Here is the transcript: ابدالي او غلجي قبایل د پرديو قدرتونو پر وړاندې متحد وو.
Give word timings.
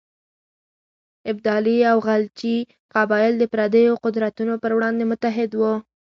ابدالي 1.31 1.77
او 1.91 1.97
غلجي 2.07 2.57
قبایل 2.93 3.33
د 3.39 3.43
پرديو 3.53 3.93
قدرتونو 4.05 4.53
پر 4.63 4.71
وړاندې 4.75 5.03
متحد 5.11 5.51
وو. 5.55 5.73